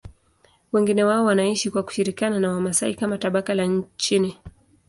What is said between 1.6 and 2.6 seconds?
kwa kushirikiana na